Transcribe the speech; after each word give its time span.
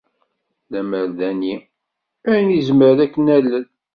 Lemmer 0.71 1.07
dani, 1.19 1.55
ad 2.31 2.39
nezmer 2.47 2.89
ad 3.05 3.09
k-nalel. 3.13 3.65